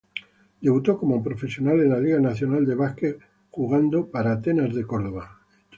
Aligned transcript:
Debutó 0.61 0.97
como 0.97 1.21
profesional 1.23 1.79
en 1.79 1.89
la 1.91 1.99
Liga 1.99 2.19
Nacional 2.19 2.65
de 2.65 2.73
Básquet 2.73 3.19
jugando 3.51 4.09
para 4.09 4.31
Atenas 4.31 4.73
de 4.73 4.87
Córdoba. 4.87 5.41